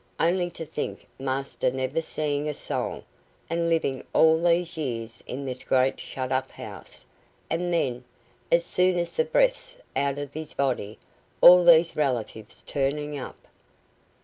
[0.19, 3.03] Only to think, master never seeing a soul,
[3.51, 7.05] and living all these years in this great shut up house,
[7.51, 8.03] and then,
[8.51, 10.97] as soon as the breath's out of his body,
[11.39, 13.47] all these relatives turning up."